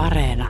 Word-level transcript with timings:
Areena. 0.00 0.48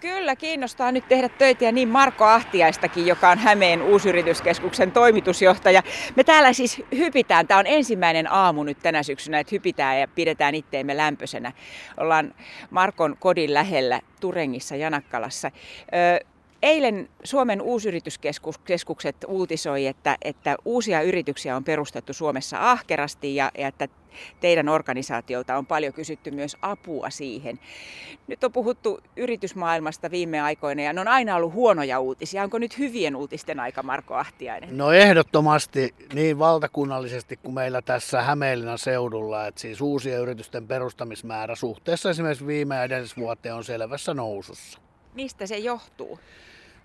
Kyllä 0.00 0.36
kiinnostaa 0.36 0.92
nyt 0.92 1.08
tehdä 1.08 1.28
töitä 1.28 1.64
ja 1.64 1.72
niin 1.72 1.88
Marko 1.88 2.24
Ahtiaistakin, 2.24 3.06
joka 3.06 3.30
on 3.30 3.38
Hämeen 3.38 3.82
uusyrityskeskuksen 3.82 4.92
toimitusjohtaja. 4.92 5.82
Me 6.16 6.24
täällä 6.24 6.52
siis 6.52 6.82
hypitään, 6.96 7.46
tämä 7.46 7.60
on 7.60 7.66
ensimmäinen 7.66 8.32
aamu 8.32 8.62
nyt 8.62 8.78
tänä 8.82 9.02
syksynä, 9.02 9.38
että 9.38 9.54
hypitään 9.54 10.00
ja 10.00 10.08
pidetään 10.08 10.54
itteemme 10.54 10.96
lämpöisenä. 10.96 11.52
Ollaan 11.96 12.34
Markon 12.70 13.16
kodin 13.20 13.54
lähellä 13.54 14.00
Turengissa 14.20 14.76
Janakkalassa. 14.76 15.50
Eilen 16.62 17.08
Suomen 17.24 17.62
uusyrityskeskukset 17.62 19.16
uutisoi, 19.28 19.86
että, 19.86 20.16
että 20.22 20.56
uusia 20.64 21.02
yrityksiä 21.02 21.56
on 21.56 21.64
perustettu 21.64 22.12
Suomessa 22.12 22.70
ahkerasti 22.70 23.36
ja, 23.36 23.50
ja 23.58 23.68
että 23.68 23.88
teidän 24.40 24.68
organisaatiolta 24.68 25.56
on 25.56 25.66
paljon 25.66 25.92
kysytty 25.92 26.30
myös 26.30 26.56
apua 26.62 27.10
siihen. 27.10 27.60
Nyt 28.26 28.44
on 28.44 28.52
puhuttu 28.52 29.00
yritysmaailmasta 29.16 30.10
viime 30.10 30.40
aikoina 30.40 30.82
ja 30.82 30.92
ne 30.92 31.00
on 31.00 31.08
aina 31.08 31.36
ollut 31.36 31.52
huonoja 31.52 32.00
uutisia. 32.00 32.42
Onko 32.42 32.58
nyt 32.58 32.78
hyvien 32.78 33.16
uutisten 33.16 33.60
aika, 33.60 33.82
Marko 33.82 34.14
Ahtiainen? 34.14 34.78
No 34.78 34.92
ehdottomasti 34.92 35.94
niin 36.14 36.38
valtakunnallisesti 36.38 37.36
kuin 37.36 37.54
meillä 37.54 37.82
tässä 37.82 38.22
Hämeenlinnan 38.22 38.78
seudulla, 38.78 39.46
että 39.46 39.60
siis 39.60 39.80
uusien 39.80 40.20
yritysten 40.20 40.68
perustamismäärä 40.68 41.54
suhteessa 41.54 42.10
esimerkiksi 42.10 42.46
viime 42.46 42.74
ja 42.74 42.84
edellisvuoteen 42.84 43.54
on 43.54 43.64
selvässä 43.64 44.14
nousussa. 44.14 44.78
Mistä 45.14 45.46
se 45.46 45.58
johtuu? 45.58 46.18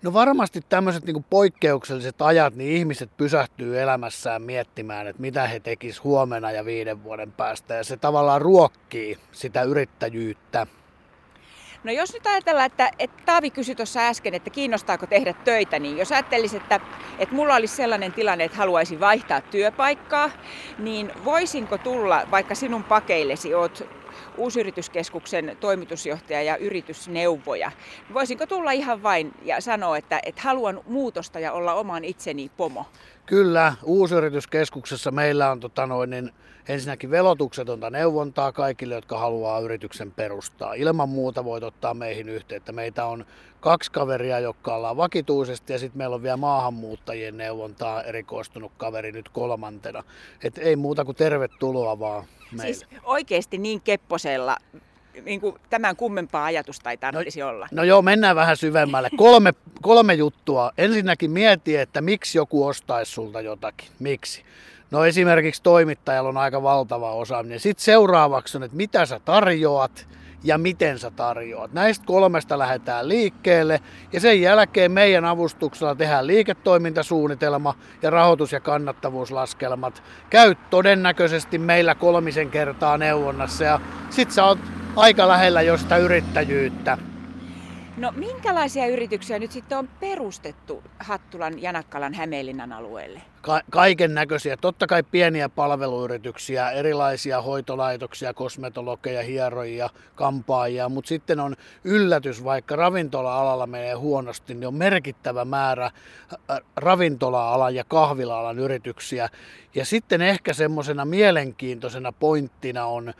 No 0.02 0.12
varmasti 0.12 0.60
tämmöiset 0.68 1.04
niin 1.04 1.24
poikkeukselliset 1.30 2.22
ajat, 2.22 2.54
niin 2.54 2.76
ihmiset 2.76 3.10
pysähtyy 3.16 3.80
elämässään 3.80 4.42
miettimään, 4.42 5.06
että 5.06 5.22
mitä 5.22 5.46
he 5.46 5.60
tekis 5.60 6.04
huomenna 6.04 6.50
ja 6.50 6.64
viiden 6.64 7.04
vuoden 7.04 7.32
päästä. 7.32 7.74
Ja 7.74 7.84
se 7.84 7.96
tavallaan 7.96 8.42
ruokkii 8.42 9.18
sitä 9.32 9.62
yrittäjyyttä. 9.62 10.66
No 11.84 11.92
jos 11.92 12.12
nyt 12.12 12.26
ajatellaan, 12.26 12.66
että, 12.66 12.90
että 12.98 13.22
Taavi 13.26 13.50
kysyi 13.50 13.74
tuossa 13.74 14.00
äsken, 14.00 14.34
että 14.34 14.50
kiinnostaako 14.50 15.06
tehdä 15.06 15.32
töitä, 15.32 15.78
niin 15.78 15.98
jos 15.98 16.12
ajattelisi, 16.12 16.56
että, 16.56 16.80
että 17.18 17.34
mulla 17.34 17.54
olisi 17.54 17.76
sellainen 17.76 18.12
tilanne, 18.12 18.44
että 18.44 18.56
haluaisin 18.56 19.00
vaihtaa 19.00 19.40
työpaikkaa, 19.40 20.30
niin 20.78 21.12
voisinko 21.24 21.78
tulla 21.78 22.26
vaikka 22.30 22.54
sinun 22.54 22.84
pakeillesi, 22.84 23.54
oot 23.54 23.88
uusyrityskeskuksen 24.36 25.56
toimitusjohtaja 25.60 26.42
ja 26.42 26.56
yritysneuvoja. 26.56 27.70
Voisinko 28.14 28.46
tulla 28.46 28.72
ihan 28.72 29.02
vain 29.02 29.32
ja 29.44 29.60
sanoa, 29.60 29.96
että, 29.96 30.20
että 30.26 30.42
haluan 30.42 30.80
muutosta 30.86 31.40
ja 31.40 31.52
olla 31.52 31.74
oman 31.74 32.04
itseni 32.04 32.50
pomo? 32.56 32.86
Kyllä, 33.26 33.74
uusyrityskeskuksessa 33.82 35.10
meillä 35.10 35.50
on 35.50 35.60
tota 35.60 35.86
noin, 35.86 36.10
niin 36.10 36.30
ensinnäkin 36.68 37.10
velotuksetonta 37.10 37.90
neuvontaa 37.90 38.52
kaikille, 38.52 38.94
jotka 38.94 39.18
haluaa 39.18 39.60
yrityksen 39.60 40.12
perustaa. 40.12 40.74
Ilman 40.74 41.08
muuta 41.08 41.44
voit 41.44 41.64
ottaa 41.64 41.94
meihin 41.94 42.28
yhteyttä. 42.28 42.72
Meitä 42.72 43.04
on 43.04 43.26
kaksi 43.60 43.92
kaveria, 43.92 44.38
jotka 44.38 44.74
ollaan 44.74 44.96
vakituisesti 44.96 45.72
ja 45.72 45.78
sitten 45.78 45.98
meillä 45.98 46.14
on 46.14 46.22
vielä 46.22 46.36
maahanmuuttajien 46.36 47.36
neuvontaa 47.36 48.02
erikoistunut 48.02 48.72
kaveri 48.76 49.12
nyt 49.12 49.28
kolmantena. 49.28 50.04
Et 50.44 50.58
ei 50.58 50.76
muuta 50.76 51.04
kuin 51.04 51.16
tervetuloa 51.16 51.98
vaan 51.98 52.24
meille. 52.52 52.74
Siis 52.74 52.86
oikeasti 53.02 53.58
niin 53.58 53.80
kepposella 53.80 54.56
niin 55.24 55.40
kuin 55.40 55.54
tämän 55.70 55.96
kummempaa 55.96 56.44
ajatusta 56.44 56.90
ei 56.90 56.96
tarvitsisi 56.96 57.40
no, 57.40 57.48
olla. 57.48 57.68
No 57.70 57.84
joo, 57.84 58.02
mennään 58.02 58.36
vähän 58.36 58.56
syvemmälle. 58.56 59.08
Kolme, 59.16 59.52
kolme 59.82 60.14
juttua. 60.14 60.72
Ensinnäkin 60.78 61.30
mieti, 61.30 61.76
että 61.76 62.00
miksi 62.00 62.38
joku 62.38 62.66
ostaisi 62.66 63.12
sulta 63.12 63.40
jotakin. 63.40 63.88
Miksi? 63.98 64.42
No 64.90 65.04
esimerkiksi 65.04 65.62
toimittajalla 65.62 66.28
on 66.28 66.36
aika 66.36 66.62
valtava 66.62 67.12
osaaminen. 67.12 67.60
Sitten 67.60 67.84
seuraavaksi 67.84 68.56
on, 68.56 68.62
että 68.62 68.76
mitä 68.76 69.06
sä 69.06 69.20
tarjoat 69.24 70.06
ja 70.44 70.58
miten 70.58 70.98
sä 70.98 71.10
tarjoat. 71.10 71.72
Näistä 71.72 72.06
kolmesta 72.06 72.58
lähdetään 72.58 73.08
liikkeelle 73.08 73.80
ja 74.12 74.20
sen 74.20 74.40
jälkeen 74.40 74.92
meidän 74.92 75.24
avustuksella 75.24 75.94
tehdään 75.94 76.26
liiketoimintasuunnitelma 76.26 77.74
ja 78.02 78.10
rahoitus- 78.10 78.52
ja 78.52 78.60
kannattavuuslaskelmat. 78.60 80.02
Käy 80.30 80.54
todennäköisesti 80.70 81.58
meillä 81.58 81.94
kolmisen 81.94 82.50
kertaa 82.50 82.98
neuvonnassa 82.98 83.64
ja 83.64 83.80
sit 84.10 84.30
sä 84.30 84.44
oot 84.44 84.58
aika 84.96 85.28
lähellä 85.28 85.62
jo 85.62 85.76
sitä 85.76 85.96
yrittäjyyttä. 85.96 86.98
No 87.98 88.12
minkälaisia 88.16 88.86
yrityksiä 88.86 89.38
nyt 89.38 89.52
sitten 89.52 89.78
on 89.78 89.88
perustettu 90.00 90.82
Hattulan, 90.98 91.62
Janakkalan, 91.62 92.14
Hämeenlinnan 92.14 92.72
alueelle? 92.72 93.22
Ka- 93.40 93.60
kaiken 93.70 94.14
näköisiä. 94.14 94.56
Totta 94.56 94.86
kai 94.86 95.02
pieniä 95.02 95.48
palveluyrityksiä, 95.48 96.70
erilaisia 96.70 97.42
hoitolaitoksia, 97.42 98.34
kosmetologeja, 98.34 99.22
hierojia, 99.22 99.90
kampaajia, 100.14 100.88
mutta 100.88 101.08
sitten 101.08 101.40
on 101.40 101.56
yllätys, 101.84 102.44
vaikka 102.44 102.76
ravintola-alalla 102.76 103.66
menee 103.66 103.94
huonosti, 103.94 104.54
niin 104.54 104.66
on 104.66 104.74
merkittävä 104.74 105.44
määrä 105.44 105.90
ravintola-alan 106.76 107.74
ja 107.74 107.84
kahvila-alan 107.84 108.58
yrityksiä. 108.58 109.28
Ja 109.74 109.84
sitten 109.84 110.22
ehkä 110.22 110.52
semmoisena 110.52 111.04
mielenkiintoisena 111.04 112.12
pointtina 112.12 112.86
on 112.86 113.14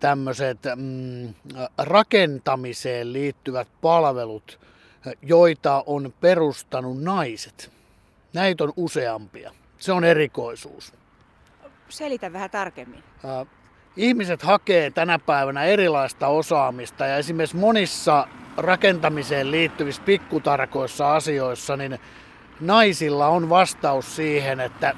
tämmöiset 0.00 0.58
mm, 0.76 1.34
rakentamiseen 1.78 3.12
liittyvät 3.12 3.68
palvelut, 3.80 4.60
joita 5.22 5.84
on 5.86 6.12
perustanut 6.20 7.02
naiset. 7.02 7.72
Näitä 8.32 8.64
on 8.64 8.72
useampia. 8.76 9.52
Se 9.78 9.92
on 9.92 10.04
erikoisuus. 10.04 10.92
Selitä 11.88 12.32
vähän 12.32 12.50
tarkemmin. 12.50 13.04
Ihmiset 13.96 14.42
hakee 14.42 14.90
tänä 14.90 15.18
päivänä 15.18 15.64
erilaista 15.64 16.26
osaamista 16.26 17.06
ja 17.06 17.16
esimerkiksi 17.16 17.56
monissa 17.56 18.28
rakentamiseen 18.56 19.50
liittyvissä 19.50 20.02
pikkutarkoissa 20.02 21.16
asioissa, 21.16 21.76
niin 21.76 21.98
naisilla 22.60 23.28
on 23.28 23.48
vastaus 23.48 24.16
siihen, 24.16 24.60
että 24.60 24.94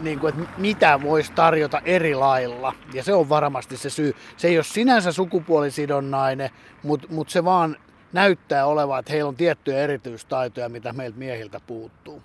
niin 0.00 0.18
kuin, 0.18 0.34
että 0.34 0.52
mitä 0.58 1.02
voisi 1.02 1.32
tarjota 1.32 1.80
eri 1.84 2.14
lailla. 2.14 2.74
Ja 2.94 3.02
se 3.02 3.14
on 3.14 3.28
varmasti 3.28 3.76
se 3.76 3.90
syy. 3.90 4.16
Se 4.36 4.48
ei 4.48 4.58
ole 4.58 4.64
sinänsä 4.64 5.12
sukupuolisidonnainen, 5.12 6.50
mutta 6.82 7.08
mut 7.10 7.28
se 7.28 7.44
vaan 7.44 7.76
näyttää 8.12 8.66
olevan, 8.66 8.98
että 8.98 9.12
heillä 9.12 9.28
on 9.28 9.36
tiettyjä 9.36 9.78
erityistaitoja, 9.78 10.68
mitä 10.68 10.92
meiltä 10.92 11.18
miehiltä 11.18 11.60
puuttuu. 11.66 12.22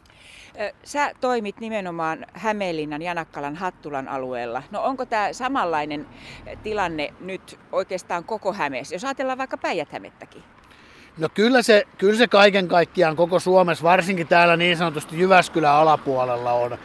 Sä 0.84 1.12
toimit 1.22 1.60
nimenomaan 1.60 2.26
Hämeenlinnan, 2.34 3.02
Janakkalan, 3.02 3.56
Hattulan 3.56 4.08
alueella. 4.08 4.64
No 4.72 4.84
onko 4.84 5.06
tämä 5.06 5.34
samanlainen 5.34 6.08
tilanne 6.64 7.14
nyt 7.20 7.60
oikeastaan 7.72 8.24
koko 8.24 8.54
Hämeessä, 8.54 8.96
jos 8.96 9.04
ajatellaan 9.06 9.38
vaikka 9.38 9.58
Päijät-Hämettäkin? 9.58 10.44
No 11.18 11.30
kyllä 11.34 11.62
se, 11.62 11.84
kyllä 11.98 12.18
se 12.18 12.28
kaiken 12.28 12.68
kaikkiaan 12.68 13.16
koko 13.16 13.40
Suomessa, 13.40 13.84
varsinkin 13.84 14.28
täällä 14.28 14.58
niin 14.58 14.78
sanotusti 14.78 15.20
Jyväskylän 15.20 15.74
alapuolella 15.74 16.54
on, 16.54 16.78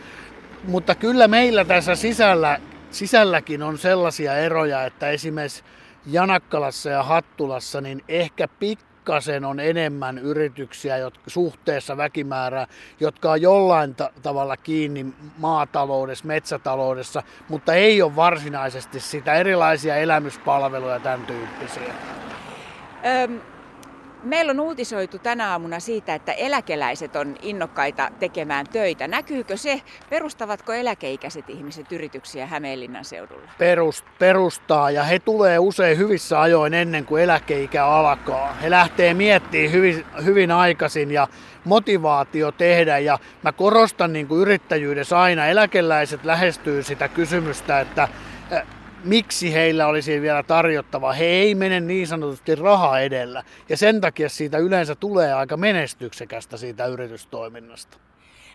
mutta 0.64 0.94
kyllä 0.94 1.28
meillä 1.28 1.64
tässä 1.64 1.94
sisällä, 1.94 2.58
sisälläkin 2.90 3.62
on 3.62 3.78
sellaisia 3.78 4.36
eroja, 4.36 4.84
että 4.84 5.10
esimerkiksi 5.10 5.64
Janakkalassa 6.06 6.90
ja 6.90 7.02
Hattulassa 7.02 7.80
niin 7.80 8.04
ehkä 8.08 8.48
pikkasen 8.48 9.44
on 9.44 9.60
enemmän 9.60 10.18
yrityksiä 10.18 10.96
jotka, 10.96 11.22
suhteessa 11.26 11.96
väkimäärää, 11.96 12.66
jotka 13.00 13.32
on 13.32 13.42
jollain 13.42 13.94
ta- 13.94 14.10
tavalla 14.22 14.56
kiinni 14.56 15.06
maataloudessa, 15.38 16.26
metsätaloudessa, 16.26 17.22
mutta 17.48 17.74
ei 17.74 18.02
ole 18.02 18.16
varsinaisesti 18.16 19.00
sitä 19.00 19.34
erilaisia 19.34 19.96
elämyspalveluja 19.96 20.94
ja 20.94 21.00
tämän 21.00 21.26
tyyppisiä. 21.26 21.94
Öm, 23.24 23.40
Meillä 24.22 24.50
on 24.50 24.60
uutisoitu 24.60 25.18
tänä 25.18 25.50
aamuna 25.50 25.80
siitä, 25.80 26.14
että 26.14 26.32
eläkeläiset 26.32 27.16
on 27.16 27.36
innokkaita 27.42 28.10
tekemään 28.18 28.66
töitä. 28.72 29.08
Näkyykö 29.08 29.56
se? 29.56 29.82
Perustavatko 30.10 30.72
eläkeikäiset 30.72 31.50
ihmiset 31.50 31.92
yrityksiä 31.92 32.46
Hämeenlinnan 32.46 33.04
seudulla? 33.04 33.50
Perust, 33.58 34.04
perustaa 34.18 34.90
ja 34.90 35.02
he 35.02 35.18
tulee 35.18 35.58
usein 35.58 35.98
hyvissä 35.98 36.40
ajoin 36.40 36.74
ennen 36.74 37.04
kuin 37.04 37.22
eläkeikä 37.22 37.86
alkaa. 37.86 38.52
He 38.62 38.70
lähtee 38.70 39.14
miettimään 39.14 39.72
hyvin, 39.72 40.06
hyvin 40.24 40.50
aikaisin 40.50 41.10
ja 41.10 41.28
motivaatio 41.64 42.52
tehdä 42.52 42.98
ja 42.98 43.18
mä 43.42 43.52
korostan 43.52 44.12
niin 44.12 44.28
kuin 44.28 44.40
yrittäjyydessä 44.40 45.20
aina, 45.20 45.46
eläkeläiset 45.46 46.24
lähestyy 46.24 46.82
sitä 46.82 47.08
kysymystä, 47.08 47.80
että 47.80 48.08
miksi 49.04 49.52
heillä 49.52 49.86
olisi 49.86 50.20
vielä 50.20 50.42
tarjottava. 50.42 51.12
He 51.12 51.24
ei 51.24 51.54
mene 51.54 51.80
niin 51.80 52.06
sanotusti 52.06 52.54
raha 52.54 53.00
edellä 53.00 53.44
ja 53.68 53.76
sen 53.76 54.00
takia 54.00 54.28
siitä 54.28 54.58
yleensä 54.58 54.94
tulee 54.94 55.32
aika 55.32 55.56
menestyksekästä 55.56 56.56
siitä 56.56 56.86
yritystoiminnasta. 56.86 57.98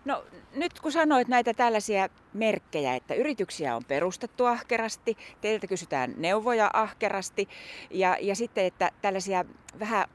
No 0.06 0.24
nyt 0.56 0.80
kun 0.80 0.92
sanoit 0.92 1.28
näitä 1.28 1.54
tällaisia 1.54 2.10
merkkejä, 2.34 2.96
että 2.96 3.14
yrityksiä 3.14 3.76
on 3.76 3.86
perustettu 3.86 4.46
ahkerasti, 4.46 5.18
teiltä 5.42 5.68
kysytään 5.68 6.14
neuvoja 6.18 6.70
ahkerasti 6.74 7.50
ja, 7.90 8.18
ja 8.22 8.36
sitten, 8.36 8.66
että 8.66 8.92
tällaisia 9.02 9.46
vähän 9.80 10.08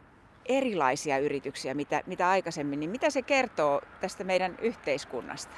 erilaisia 0.47 1.19
yrityksiä, 1.19 1.75
mitä, 1.75 2.03
mitä 2.07 2.29
aikaisemmin, 2.29 2.81
niin 2.81 2.91
mitä 2.91 3.11
se 3.11 3.23
kertoo 3.23 3.81
tästä 4.01 4.25
meidän 4.25 4.57
yhteiskunnasta? 4.61 5.53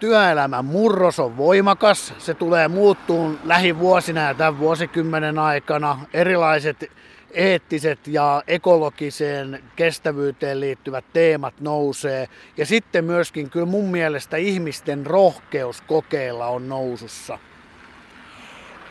Työelämän 0.00 0.64
murros 0.64 1.20
on 1.20 1.36
voimakas. 1.36 2.14
Se 2.18 2.34
tulee 2.34 2.68
muuttuun 2.68 3.38
lähivuosina 3.44 4.20
ja 4.20 4.34
tämän 4.34 4.58
vuosikymmenen 4.58 5.38
aikana. 5.38 5.98
Erilaiset 6.14 6.90
eettiset 7.30 8.06
ja 8.06 8.42
ekologiseen 8.46 9.62
kestävyyteen 9.76 10.60
liittyvät 10.60 11.04
teemat 11.12 11.60
nousee. 11.60 12.28
Ja 12.56 12.66
sitten 12.66 13.04
myöskin 13.04 13.50
kyllä 13.50 13.66
mun 13.66 13.88
mielestä 13.88 14.36
ihmisten 14.36 15.06
rohkeus 15.06 15.80
kokeilla 15.80 16.46
on 16.46 16.68
nousussa. 16.68 17.38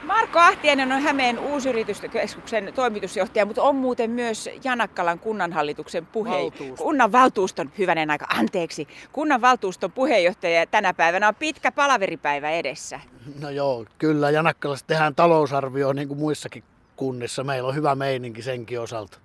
Marko 0.07 0.39
Ahtiainen 0.39 0.91
on 0.91 1.01
Hämeen 1.01 1.39
uusyrityskeskuksen 1.39 2.71
toimitusjohtaja, 2.75 3.45
mutta 3.45 3.63
on 3.63 3.75
muuten 3.75 4.11
myös 4.11 4.49
Janakkalan 4.63 5.19
kunnanhallituksen 5.19 6.05
puheenjohtaja. 6.05 6.73
Kunnan 6.75 7.11
valtuuston, 7.11 7.71
hyvänen 7.77 8.09
aika, 8.09 8.25
anteeksi, 8.29 8.87
kunnan 9.11 9.41
valtuuston 9.41 9.91
puheenjohtaja 9.91 10.65
tänä 10.65 10.93
päivänä 10.93 11.27
on 11.27 11.35
pitkä 11.35 11.71
palaveripäivä 11.71 12.49
edessä. 12.49 12.99
No 13.41 13.49
joo, 13.49 13.85
kyllä 13.97 14.31
Janakkalassa 14.31 14.87
tehdään 14.87 15.15
talousarvio 15.15 15.93
niin 15.93 16.07
kuin 16.07 16.19
muissakin 16.19 16.63
kunnissa. 16.95 17.43
Meillä 17.43 17.69
on 17.69 17.75
hyvä 17.75 17.95
meininki 17.95 18.41
senkin 18.41 18.79
osalta. 18.79 19.17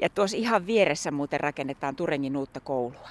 Ja 0.00 0.08
tuossa 0.08 0.36
ihan 0.36 0.66
vieressä 0.66 1.10
muuten 1.10 1.40
rakennetaan 1.40 1.96
Turengin 1.96 2.36
uutta 2.36 2.60
koulua. 2.60 3.08